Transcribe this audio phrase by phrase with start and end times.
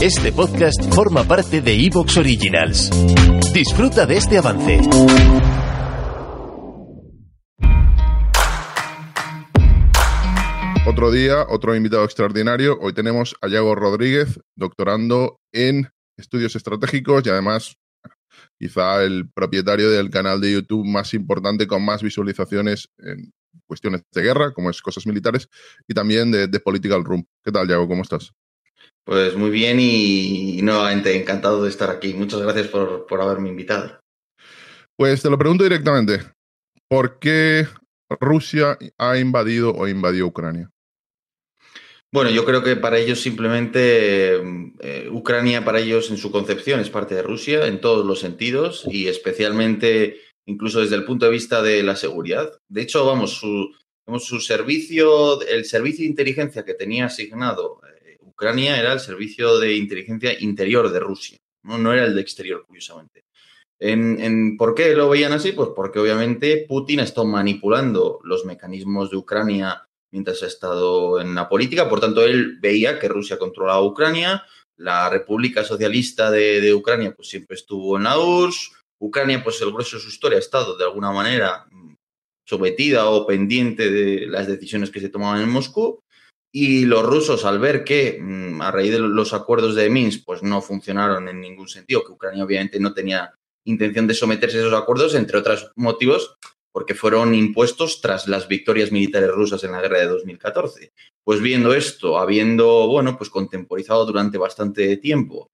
[0.00, 2.88] Este podcast forma parte de Evox Originals.
[3.52, 4.78] Disfruta de este avance.
[10.86, 12.78] Otro día, otro invitado extraordinario.
[12.80, 17.76] Hoy tenemos a Yago Rodríguez, doctorando en estudios estratégicos y además
[18.56, 23.32] quizá el propietario del canal de YouTube más importante con más visualizaciones en
[23.66, 25.48] cuestiones de guerra, como es cosas militares,
[25.88, 27.26] y también de, de Political Room.
[27.44, 27.88] ¿Qué tal, Yago?
[27.88, 28.32] ¿Cómo estás?
[29.08, 32.12] Pues muy bien y, nuevamente encantado de estar aquí.
[32.12, 33.98] Muchas gracias por, por haberme invitado.
[34.98, 36.20] Pues te lo pregunto directamente.
[36.88, 37.66] ¿Por qué
[38.20, 40.70] Rusia ha invadido o invadió Ucrania?
[42.12, 44.42] Bueno, yo creo que para ellos simplemente
[44.80, 48.84] eh, Ucrania, para ellos en su concepción, es parte de Rusia en todos los sentidos
[48.90, 52.60] y especialmente incluso desde el punto de vista de la seguridad.
[52.68, 53.70] De hecho, vamos, su,
[54.18, 57.80] su servicio, el servicio de inteligencia que tenía asignado
[58.38, 63.24] Ucrania era el servicio de inteligencia interior de Rusia, no, era el de exterior, curiosamente.
[63.80, 65.50] En, ¿Por qué lo veían así?
[65.50, 71.34] Pues porque obviamente Putin ha estado manipulando los mecanismos de Ucrania mientras ha estado en
[71.34, 74.44] la política, por tanto él veía que Rusia controlaba Ucrania,
[74.76, 79.96] la República Socialista de, Ucrania pues siempre estuvo en la URSS, Ucrania pues el grueso
[79.96, 81.66] de su historia ha estado de alguna manera
[82.44, 86.04] sometida o pendiente de las decisiones que se tomaban en Moscú
[86.52, 90.42] y los rusos, al ver que mm, a raíz de los acuerdos de Minsk, pues
[90.42, 94.72] no funcionaron en ningún sentido, que Ucrania obviamente no tenía intención de someterse a esos
[94.72, 96.36] acuerdos, entre otros motivos,
[96.72, 100.92] porque fueron impuestos tras las victorias militares rusas en la guerra de 2014.
[101.24, 105.50] Pues viendo esto, habiendo, bueno, pues contemporizado durante bastante tiempo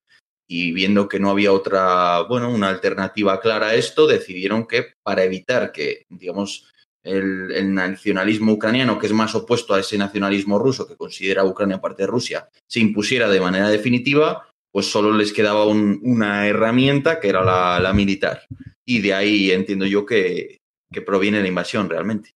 [0.47, 5.25] y viendo que no había otra, bueno, una alternativa clara a esto, decidieron que para
[5.25, 6.71] evitar que, digamos,
[7.05, 12.03] el, nacionalismo ucraniano, que es más opuesto a ese nacionalismo ruso que considera Ucrania parte
[12.03, 17.45] de Rusia, se impusiera de manera definitiva, pues solo les quedaba una herramienta que era
[17.81, 18.43] la, militar.
[18.85, 20.59] Y de ahí entiendo yo que,
[21.05, 22.31] proviene la invasión realmente.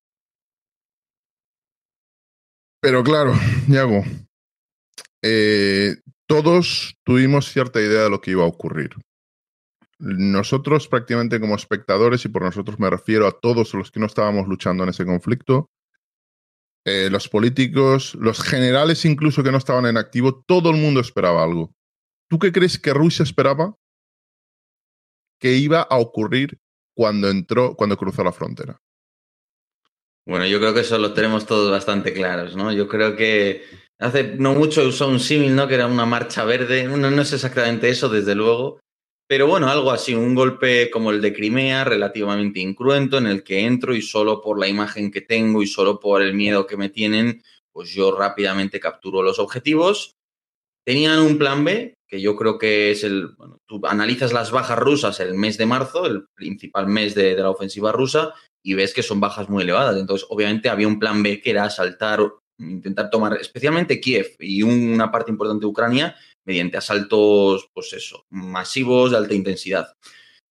[2.81, 3.35] Pero claro,
[3.69, 4.05] Yago,
[5.23, 5.97] eh,
[6.27, 8.91] todos tuvimos cierta idea de lo que iba a ocurrir
[9.99, 14.47] nosotros prácticamente como espectadores, y por nosotros me refiero a todos los que no estábamos
[14.47, 15.71] luchando en ese conflicto,
[16.85, 21.43] eh, los políticos, los generales incluso que no estaban en activo, todo el mundo esperaba
[21.43, 21.75] algo.
[22.29, 23.77] ¿Tú qué crees que Rusia esperaba
[25.41, 26.59] que iba a ocurrir
[26.95, 28.81] cuando entró, cuando cruzó la frontera?
[30.27, 32.73] Bueno, yo creo que eso lo tenemos todos bastante claros, ¿no?
[32.73, 33.65] Yo creo que
[33.99, 35.67] hace no mucho usó un símil, ¿no?
[35.69, 36.85] Que era una marcha verde.
[36.85, 38.81] No, no es exactamente eso, desde luego,
[39.29, 43.61] pero bueno, algo así, un golpe como el de Crimea, relativamente incruento, en el que
[43.61, 46.89] entro y solo por la imagen que tengo y solo por el miedo que me
[46.89, 50.17] tienen, pues yo rápidamente capturo los objetivos.
[50.87, 54.79] Tenían un plan B, que yo creo que es el, bueno, tú analizas las bajas
[54.79, 58.33] rusas el mes de marzo, el principal mes de, de la ofensiva rusa,
[58.65, 59.99] y ves que son bajas muy elevadas.
[59.99, 62.21] Entonces, obviamente había un plan B que era asaltar,
[62.59, 66.17] intentar tomar especialmente Kiev y una parte importante de Ucrania
[66.49, 69.89] mediante asaltos, pues eso, masivos de alta intensidad.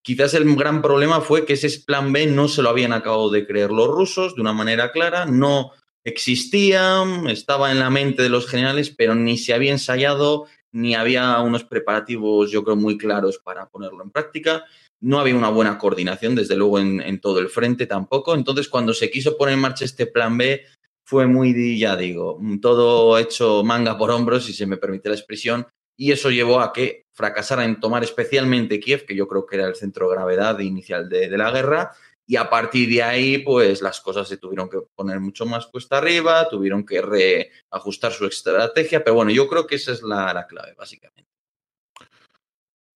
[0.04, 3.48] Quizás el gran problema fue que ese plan B no se lo habían acabado de
[3.48, 5.72] creer los rusos de una manera clara, no
[6.06, 11.40] existía, estaba en la mente de los generales, pero ni se había ensayado, ni había
[11.40, 14.66] unos preparativos, yo creo, muy claros para ponerlo en práctica.
[15.02, 18.36] No había una buena coordinación, desde luego, en, en todo el frente tampoco.
[18.36, 20.64] Entonces, cuando se quiso poner en marcha este plan B,
[21.08, 25.66] fue muy, ya digo, todo hecho manga por hombros, si se me permite la expresión,
[25.98, 29.68] y eso llevó a que fracasara en tomar especialmente Kiev, que yo creo que era
[29.68, 31.92] el centro de gravedad inicial de, la guerra,
[32.28, 35.98] y a partir de ahí, pues las cosas se tuvieron que poner mucho más cuesta
[35.98, 40.46] arriba, tuvieron que reajustar su estrategia, pero bueno, yo creo que esa es la, la
[40.46, 41.26] clave, básicamente.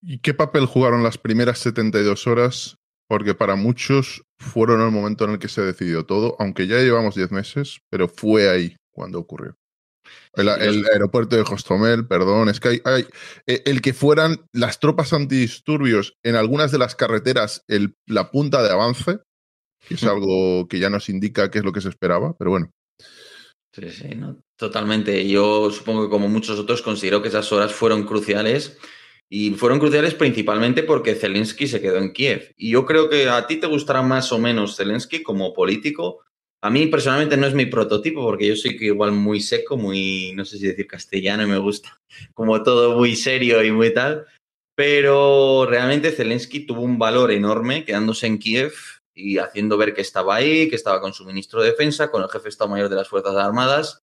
[0.03, 2.77] ¿Y qué papel jugaron las primeras 72 horas?
[3.07, 7.15] Porque para muchos fueron el momento en el que se decidió todo, aunque ya llevamos
[7.15, 9.55] 10 meses, pero fue ahí cuando ocurrió.
[10.33, 13.05] El, aeropuerto de Hostomel, perdón, es que hay,
[13.47, 18.63] eh, el que fueran las tropas antidisturbios en algunas de las carreteras el, la punta
[18.63, 19.19] de avance,
[19.87, 22.71] que es algo que ya nos indica qué es lo que se esperaba, pero bueno.
[23.73, 24.09] Sí, sí,
[24.57, 25.27] Totalmente.
[25.27, 28.77] Yo supongo que como muchos otros considero que esas horas fueron cruciales
[29.29, 32.53] y fueron cruciales principalmente porque Zelensky se quedó en Kiev.
[32.57, 36.19] Y yo creo que a ti te gustará más o menos Zelensky como político.
[36.63, 40.45] A mí personalmente no es mi prototipo porque yo soy igual muy seco, muy, no
[40.45, 41.99] sé si decir castellano, y me gusta
[42.33, 44.25] como todo muy serio y muy tal.
[44.75, 48.73] Pero realmente Zelensky tuvo un valor enorme quedándose en Kiev
[49.13, 52.29] y haciendo ver que estaba ahí, que estaba con su ministro de Defensa, con el
[52.29, 54.01] jefe de Estado Mayor de las Fuerzas Armadas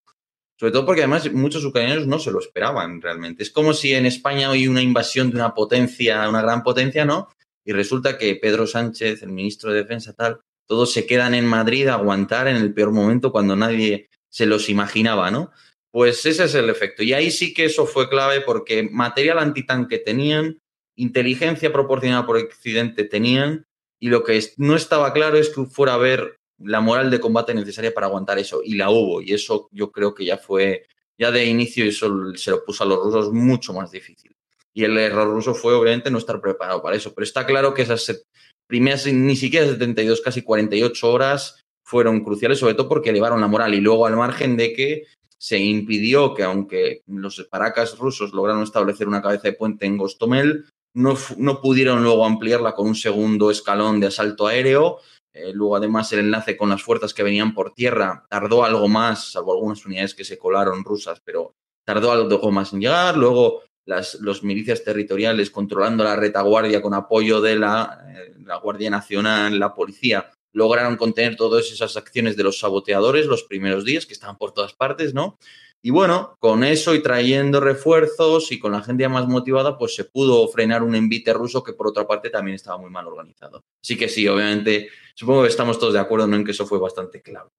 [0.58, 3.44] sobre todo porque además muchos ucranianos no se lo esperaban realmente.
[3.44, 7.28] Es como si en España hay una invasión de una potencia, una gran potencia, ¿no?
[7.64, 11.88] Y resulta que Pedro Sánchez, el ministro de Defensa, tal, todos se quedan en Madrid
[11.88, 15.50] a aguantar en el peor momento cuando nadie se los imaginaba, ¿no?
[15.90, 17.02] Pues ese es el efecto.
[17.02, 20.60] Y ahí sí que eso fue clave porque material antitanque tenían,
[20.94, 23.66] inteligencia proporcionada por Occidente tenían,
[23.98, 27.54] y lo que no estaba claro es que fuera a haber la moral de combate
[27.54, 28.60] necesaria para aguantar eso.
[28.62, 29.22] Y la hubo.
[29.22, 30.86] Y eso yo creo que ya fue,
[31.16, 34.36] ya de inicio eso se lo puso a los rusos mucho más difícil.
[34.74, 37.12] Y el error ruso fue obviamente no estar preparado para eso.
[37.14, 38.24] Pero está claro que esas
[38.68, 43.74] primeras, ni siquiera 72, casi 48 horas fueron cruciales, sobre todo porque elevaron la moral.
[43.74, 45.06] Y luego al margen de que
[45.36, 50.66] se impidió que aunque los paracas rusos lograron establecer una cabeza de puente en Gostomel,
[50.94, 55.00] no, no pudieron luego ampliarla con un segundo escalón de asalto aéreo
[55.38, 59.32] eh, luego, además, el enlace con las fuerzas que venían por tierra tardó algo más,
[59.32, 61.54] salvo algunas unidades que se colaron rusas, pero
[61.84, 63.16] tardó algo más en llegar.
[63.16, 68.90] Luego, las los milicias territoriales controlando la retaguardia con apoyo de la, eh, la Guardia
[68.90, 74.12] Nacional, la policía, lograron contener todas esas acciones de los saboteadores los primeros días, que
[74.12, 75.38] estaban por todas partes, ¿no?
[75.80, 80.04] Y bueno, con eso y trayendo refuerzos y con la gente más motivada, pues se
[80.04, 83.64] pudo frenar un envite ruso que por otra parte también estaba muy mal organizado.
[83.82, 87.22] Así que sí, obviamente, supongo que estamos todos de acuerdo en que eso fue bastante
[87.22, 87.50] clave.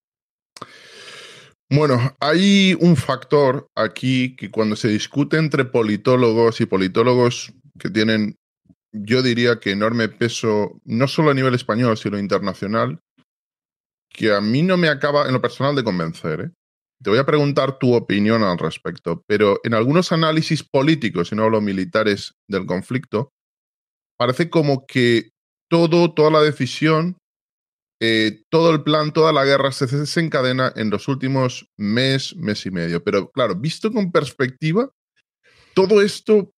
[1.71, 8.37] Bueno, hay un factor aquí que cuando se discute entre politólogos y politólogos que tienen,
[8.91, 12.99] yo diría que enorme peso, no solo a nivel español, sino internacional,
[14.09, 16.41] que a mí no me acaba en lo personal de convencer.
[16.41, 16.51] ¿eh?
[17.03, 21.43] Te voy a preguntar tu opinión al respecto, pero en algunos análisis políticos, y no
[21.43, 23.29] hablo militares del conflicto,
[24.17, 25.29] parece como que
[25.69, 27.18] todo, toda la decisión,
[28.01, 32.71] eh, todo el plan, toda la guerra se desencadena en los últimos mes, mes y
[32.71, 33.03] medio.
[33.03, 34.89] Pero claro, visto con perspectiva,
[35.73, 36.51] todo esto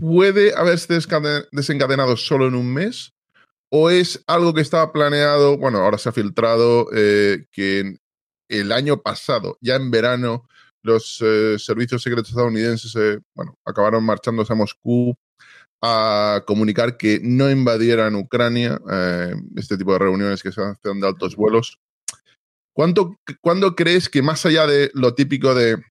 [0.00, 0.98] puede haberse
[1.52, 3.12] desencadenado solo en un mes
[3.70, 7.96] o es algo que estaba planeado, bueno, ahora se ha filtrado eh, que
[8.48, 10.46] el año pasado, ya en verano,
[10.82, 15.16] los eh, servicios secretos estadounidenses bueno, acabaron marchándose a Moscú
[15.82, 21.08] a comunicar que no invadieran Ucrania, eh, este tipo de reuniones que se hacen de
[21.08, 21.80] altos vuelos.
[22.72, 25.82] ¿Cuánto, ¿Cuándo crees que más allá de lo típico de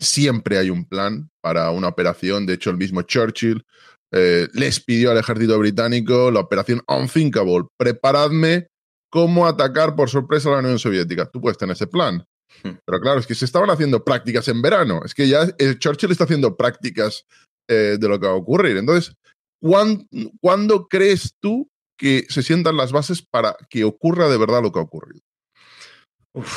[0.00, 3.64] siempre hay un plan para una operación, de hecho el mismo Churchill
[4.10, 8.68] les pidió al ejército británico la operación Unthinkable, preparadme
[9.10, 11.26] cómo atacar por sorpresa a la Unión Soviética.
[11.30, 12.24] Tú puedes tener ese plan.
[12.62, 12.72] Hmm.
[12.84, 15.00] Pero claro, es que se estaban haciendo prácticas en verano.
[15.04, 17.26] Es que ya el Churchill está haciendo prácticas
[17.68, 18.76] eh, de lo que va a ocurrir.
[18.76, 19.14] Entonces,
[19.60, 21.68] ¿cuándo, crees tú
[21.98, 25.20] que se sientan las bases para que ocurra de verdad lo que ha ocurrido?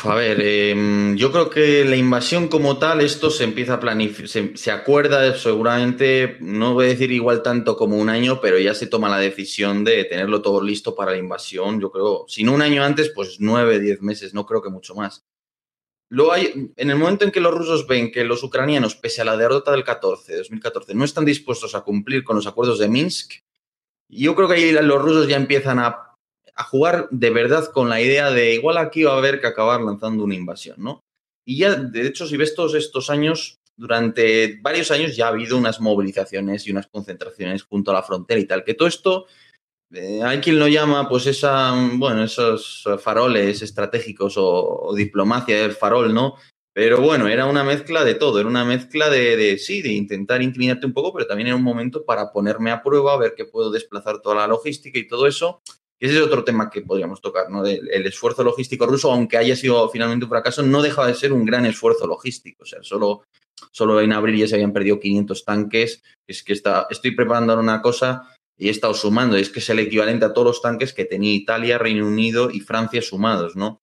[0.04, 4.28] a ver, em, yo creo que la invasión como tal, esto se empieza a planificar,
[4.56, 8.86] se, acuerda seguramente, no voy a decir igual tanto como un año, pero ya se
[8.86, 11.82] toma la decisión de tenerlo todo listo para la invasión.
[11.82, 14.94] Yo creo, si no un año antes, pues nueve, diez meses, no creo que mucho
[14.94, 15.24] más.
[16.12, 19.26] Luego hay, en el momento en que los rusos ven que los ucranianos, pese a
[19.26, 23.40] la derrota del 14, 2014, no están dispuestos a cumplir con los acuerdos de Minsk,
[24.10, 26.12] yo creo que ahí los rusos ya empiezan a
[26.56, 29.82] a jugar de verdad con la idea de igual aquí va a haber que acabar
[29.82, 31.04] lanzando una invasión, ¿no?
[31.46, 35.58] Y ya, de hecho, si ves todos estos años, durante varios años ya ha habido
[35.58, 39.26] unas movilizaciones y unas concentraciones junto a la frontera y tal, que todo esto,
[39.94, 46.14] eh, hay quien lo llama, pues esa, bueno, esos faroles estratégicos o, diplomacia del farol,
[46.14, 46.36] ¿no?
[46.74, 50.42] Pero bueno, era una mezcla de todo, era una mezcla de, de, sí, de intentar
[50.42, 53.72] intimidarte un poco, pero también era un momento para ponerme a prueba, ver que puedo
[53.72, 55.62] desplazar toda la logística y todo eso,
[56.02, 57.64] ese es otro tema que podríamos tocar, ¿no?
[57.64, 61.46] el esfuerzo logístico ruso, aunque haya sido finalmente un fracaso, no deja de ser un
[61.46, 62.64] gran esfuerzo logístico.
[62.64, 63.22] O sea, solo,
[63.72, 66.02] solo en abril ya se habían perdido 500 tanques.
[66.28, 69.38] Es que está, estoy preparando una cosa y he estado sumando.
[69.38, 72.60] Es que es el equivalente a todos los tanques que tenía Italia, Reino Unido y
[72.60, 73.82] Francia sumados, ¿no?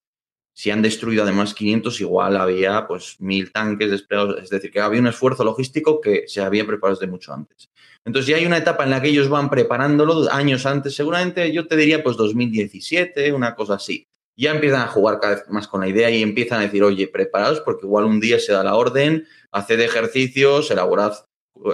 [0.55, 4.41] Si han destruido además 500, igual había pues mil tanques desplegados.
[4.41, 7.71] Es decir, que había un esfuerzo logístico que se había preparado desde mucho antes.
[8.05, 11.67] Entonces ya hay una etapa en la que ellos van preparándolo años antes, seguramente yo
[11.67, 14.07] te diría pues 2017, una cosa así.
[14.37, 17.09] ya empiezan a jugar cada vez más con la idea y empiezan a decir, oye,
[17.09, 21.15] preparaos porque igual un día se da la orden, haced ejercicios, elaborad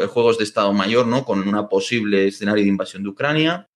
[0.08, 1.24] juegos de Estado Mayor, ¿no?
[1.24, 3.68] Con una posible escenario de invasión de Ucrania.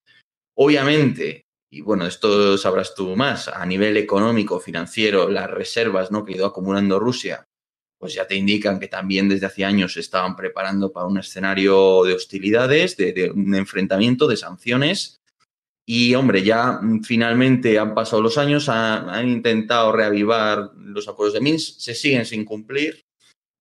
[0.55, 6.25] Obviamente, y bueno, esto sabrás tú más, a nivel económico, financiero, las reservas, ¿no?
[6.25, 7.45] Que ha ido acumulando Rusia,
[7.99, 12.03] pues ya te indican que también desde hace años se estaban preparando para un escenario
[12.03, 15.19] de hostilidades, de, un enfrentamiento, de sanciones
[15.91, 21.41] y hombre, ya mm, finalmente han pasado los años, han, intentado reavivar los acuerdos de
[21.41, 23.05] Minsk, se siguen sin cumplir.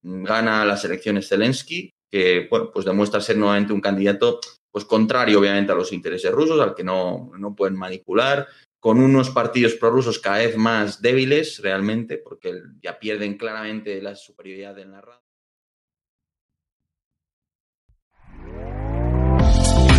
[0.02, 5.72] Gana las elecciones Zelensky, que bueno, pues demuestra ser nuevamente un candidato pues contrario obviamente
[5.72, 8.46] a los intereses rusos, al que no, no pueden manipular,
[8.80, 14.78] con unos partidos prorrusos cada vez más débiles realmente, porque ya pierden claramente la superioridad
[14.78, 15.27] en la radio.